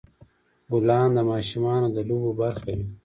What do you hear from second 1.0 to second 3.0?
د ماشومانو د لوبو برخه وي.